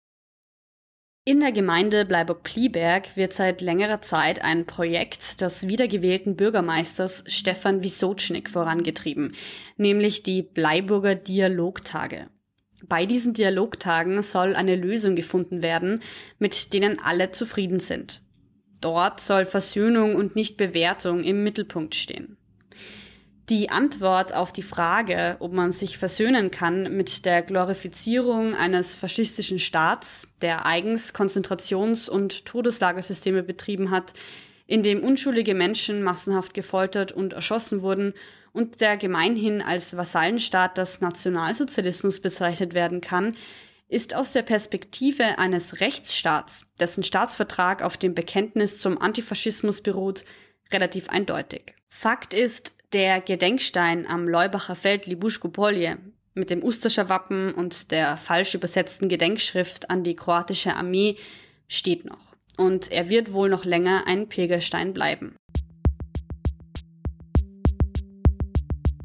In 1.26 1.40
der 1.40 1.52
Gemeinde 1.52 2.04
Bleiburg-Plieberg 2.06 3.16
wird 3.16 3.34
seit 3.34 3.60
längerer 3.60 4.00
Zeit 4.00 4.42
ein 4.42 4.64
Projekt 4.64 5.40
des 5.40 5.68
wiedergewählten 5.68 6.36
Bürgermeisters 6.36 7.24
Stefan 7.26 7.82
Wisotschnik 7.82 8.48
vorangetrieben, 8.48 9.34
nämlich 9.76 10.22
die 10.22 10.42
Bleiburger 10.42 11.16
Dialogtage. 11.16 12.28
Bei 12.84 13.04
diesen 13.04 13.34
Dialogtagen 13.34 14.22
soll 14.22 14.54
eine 14.54 14.76
Lösung 14.76 15.16
gefunden 15.16 15.62
werden, 15.62 16.02
mit 16.38 16.72
denen 16.72 16.98
alle 17.00 17.32
zufrieden 17.32 17.80
sind. 17.80 18.22
Dort 18.86 19.20
soll 19.20 19.46
Versöhnung 19.46 20.14
und 20.14 20.36
nicht 20.36 20.56
Bewertung 20.56 21.24
im 21.24 21.42
Mittelpunkt 21.42 21.96
stehen. 21.96 22.36
Die 23.48 23.68
Antwort 23.68 24.32
auf 24.32 24.52
die 24.52 24.62
Frage, 24.62 25.34
ob 25.40 25.52
man 25.52 25.72
sich 25.72 25.98
versöhnen 25.98 26.52
kann 26.52 26.96
mit 26.96 27.24
der 27.26 27.42
Glorifizierung 27.42 28.54
eines 28.54 28.94
faschistischen 28.94 29.58
Staats, 29.58 30.28
der 30.40 30.66
eigens 30.66 31.12
Konzentrations- 31.12 32.08
und 32.08 32.44
Todeslagersysteme 32.44 33.42
betrieben 33.42 33.90
hat, 33.90 34.14
in 34.68 34.84
dem 34.84 35.02
unschuldige 35.02 35.56
Menschen 35.56 36.04
massenhaft 36.04 36.54
gefoltert 36.54 37.10
und 37.10 37.32
erschossen 37.32 37.82
wurden 37.82 38.14
und 38.52 38.80
der 38.80 38.96
gemeinhin 38.96 39.62
als 39.62 39.96
Vasallenstaat 39.96 40.78
des 40.78 41.00
Nationalsozialismus 41.00 42.20
bezeichnet 42.20 42.72
werden 42.72 43.00
kann, 43.00 43.34
ist 43.88 44.14
aus 44.14 44.32
der 44.32 44.42
Perspektive 44.42 45.38
eines 45.38 45.80
Rechtsstaats, 45.80 46.66
dessen 46.80 47.04
Staatsvertrag 47.04 47.82
auf 47.82 47.96
dem 47.96 48.14
Bekenntnis 48.14 48.80
zum 48.80 49.00
Antifaschismus 49.00 49.80
beruht, 49.80 50.24
relativ 50.72 51.08
eindeutig. 51.08 51.74
Fakt 51.88 52.34
ist, 52.34 52.74
der 52.92 53.20
Gedenkstein 53.20 54.06
am 54.06 54.28
Leubacher 54.28 54.76
Feld 54.76 55.06
Libuschko-Polje 55.06 55.98
mit 56.34 56.50
dem 56.50 56.62
Usterscher 56.62 57.08
Wappen 57.08 57.52
und 57.52 57.90
der 57.90 58.16
falsch 58.16 58.54
übersetzten 58.54 59.08
Gedenkschrift 59.08 59.90
an 59.90 60.04
die 60.04 60.14
kroatische 60.14 60.74
Armee 60.74 61.16
steht 61.68 62.04
noch. 62.04 62.36
Und 62.56 62.90
er 62.92 63.08
wird 63.08 63.32
wohl 63.32 63.48
noch 63.48 63.64
länger 63.64 64.04
ein 64.06 64.28
Pilgerstein 64.28 64.92
bleiben. 64.92 65.36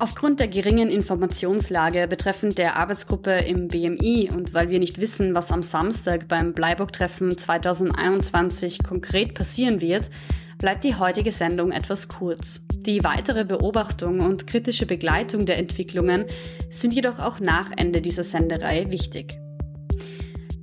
Aufgrund 0.02 0.40
der 0.40 0.48
geringen 0.48 0.90
Informationslage 0.90 2.08
betreffend 2.08 2.58
der 2.58 2.76
Arbeitsgruppe 2.76 3.34
im 3.34 3.68
BMI 3.68 4.32
und 4.36 4.52
weil 4.52 4.72
wir 4.72 4.80
nicht 4.80 5.00
wissen, 5.00 5.36
was 5.36 5.52
am 5.52 5.62
Samstag 5.62 6.28
beim 6.28 6.54
Bleiburg-Treffen 6.54 7.38
2021 7.38 8.82
konkret 8.82 9.36
passieren 9.36 9.80
wird, 9.80 10.10
bleibt 10.58 10.86
die 10.86 10.96
heutige 10.96 11.32
Sendung 11.32 11.72
etwas 11.72 12.08
kurz. 12.08 12.62
Die 12.78 13.04
weitere 13.04 13.46
Beobachtung 13.46 14.22
und 14.22 14.48
kritische 14.48 14.88
Begleitung 14.88 15.46
der 15.46 15.60
Entwicklungen 15.60 16.26
sind 16.72 16.96
jedoch 16.96 17.20
auch 17.20 17.40
nach 17.40 17.70
Ende 17.78 18.02
dieser 18.02 18.24
Sendereihe 18.24 18.92
wichtig. 18.92 19.36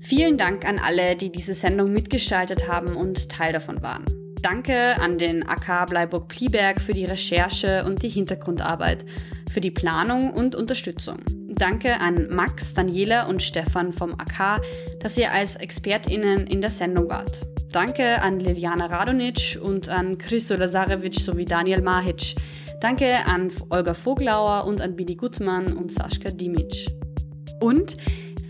Vielen 0.01 0.37
Dank 0.37 0.64
an 0.64 0.81
alle, 0.81 1.14
die 1.14 1.31
diese 1.31 1.55
Sendung 1.55 1.92
mitgestaltet 1.92 2.66
haben 2.66 2.96
und 2.96 3.29
Teil 3.29 3.53
davon 3.53 3.83
waren. 3.83 4.05
Danke 4.42 5.01
an 5.01 5.18
den 5.18 5.48
AK 5.48 5.87
Bleiburg-Plieberg 5.90 6.81
für 6.81 6.94
die 6.94 7.05
Recherche 7.05 7.85
und 7.85 8.03
die 8.03 8.09
Hintergrundarbeit, 8.09 9.05
für 9.53 9.61
die 9.61 9.70
Planung 9.70 10.33
und 10.33 10.55
Unterstützung. 10.55 11.18
Danke 11.48 11.98
an 11.98 12.29
Max, 12.31 12.72
Daniela 12.72 13.27
und 13.27 13.42
Stefan 13.42 13.92
vom 13.92 14.14
AK, 14.14 14.62
dass 15.01 15.18
ihr 15.18 15.33
als 15.33 15.57
ExpertInnen 15.57 16.46
in 16.46 16.61
der 16.61 16.70
Sendung 16.70 17.09
wart. 17.09 17.46
Danke 17.72 18.22
an 18.22 18.38
Liliana 18.38 18.87
Radonic 18.87 19.59
und 19.61 19.88
an 19.88 20.16
Christo 20.18 20.55
Lazarevic 20.55 21.18
sowie 21.18 21.44
Daniel 21.44 21.83
Mahic. 21.83 22.37
Danke 22.81 23.16
an 23.27 23.51
Olga 23.70 23.92
Voglauer 23.92 24.66
und 24.66 24.81
an 24.81 24.94
Billy 24.94 25.16
Gutmann 25.16 25.72
und 25.72 25.92
Sascha 25.92 26.31
Dimic. 26.31 26.87
Und 27.61 27.96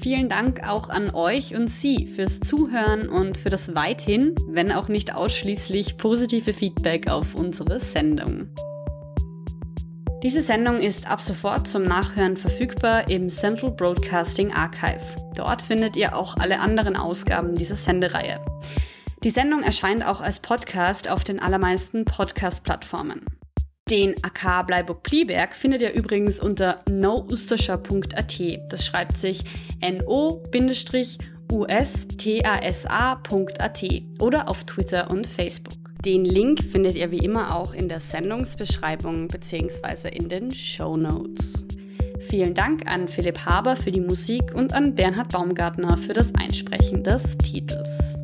Vielen 0.01 0.29
Dank 0.29 0.67
auch 0.69 0.89
an 0.91 1.13
euch 1.13 1.57
und 1.57 1.69
Sie 1.69 2.07
fürs 2.07 2.39
Zuhören 2.39 3.09
und 3.09 3.37
für 3.37 3.49
das 3.49 3.75
weithin, 3.75 4.37
wenn 4.47 4.71
auch 4.71 4.87
nicht 4.87 5.13
ausschließlich, 5.13 5.97
positive 5.97 6.53
Feedback 6.53 7.11
auf 7.11 7.35
unsere 7.35 7.81
Sendung. 7.81 8.49
Diese 10.23 10.41
Sendung 10.41 10.79
ist 10.79 11.11
ab 11.11 11.21
sofort 11.21 11.67
zum 11.67 11.83
Nachhören 11.83 12.37
verfügbar 12.37 13.11
im 13.11 13.29
Central 13.29 13.73
Broadcasting 13.73 14.53
Archive. 14.53 15.03
Dort 15.35 15.63
findet 15.63 15.97
ihr 15.97 16.15
auch 16.15 16.37
alle 16.37 16.61
anderen 16.61 16.97
Ausgaben 16.97 17.57
dieser 17.57 17.77
Sendereihe. 17.77 18.41
Die 19.25 19.31
Sendung 19.31 19.63
erscheint 19.63 20.07
auch 20.07 20.21
als 20.21 20.39
Podcast 20.39 21.11
auf 21.11 21.25
den 21.25 21.41
allermeisten 21.41 22.05
Podcast-Plattformen. 22.05 23.27
Den 23.91 24.15
AK 24.23 24.67
Bleiburg-Plieberg 24.67 25.55
findet 25.55 25.81
ihr 25.81 25.95
übrigens 25.95 26.41
unter 26.41 26.83
nousterschar.at. 26.89 28.41
Das 28.71 28.85
schreibt 28.85 29.17
sich 29.17 29.45
no-ustasa.at 29.81 31.75
oder 34.21 34.49
auf 34.49 34.65
Twitter 34.65 35.11
und 35.11 35.27
Facebook. 35.27 35.89
Den 36.05 36.25
Link 36.25 36.63
findet 36.63 36.95
ihr 36.95 37.11
wie 37.11 37.19
immer 37.19 37.57
auch 37.57 37.75
in 37.75 37.89
der 37.89 38.01
Sendungsbeschreibung 38.01 39.29
bzw. 39.29 40.09
in 40.09 40.29
den 40.29 40.51
Show 40.51 40.97
Notes. 40.97 41.65
Vielen 42.21 42.55
Dank 42.55 42.93
an 42.93 43.09
Philipp 43.09 43.45
Haber 43.47 43.77
für 43.77 43.91
die 43.91 44.01
Musik 44.01 44.55
und 44.55 44.75
an 44.75 44.95
Bernhard 44.95 45.33
Baumgartner 45.33 45.97
für 45.99 46.13
das 46.13 46.35
Einsprechen 46.35 47.03
des 47.03 47.37
Titels. 47.39 48.17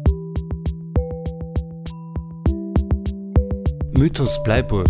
Mythos 3.97 4.43
Bleiburg 4.43 4.89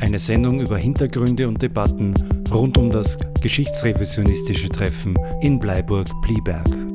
eine 0.00 0.18
Sendung 0.18 0.60
über 0.60 0.76
Hintergründe 0.76 1.48
und 1.48 1.62
Debatten 1.62 2.14
rund 2.52 2.78
um 2.78 2.90
das 2.90 3.18
geschichtsrevisionistische 3.42 4.68
Treffen 4.68 5.16
in 5.40 5.58
Bleiburg-Plieberg. 5.58 6.93